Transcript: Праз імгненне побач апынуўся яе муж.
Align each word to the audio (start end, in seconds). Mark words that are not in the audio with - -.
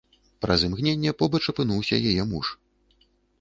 Праз 0.45 0.63
імгненне 0.67 1.13
побач 1.19 1.41
апынуўся 1.53 2.01
яе 2.13 2.23
муж. 2.31 2.45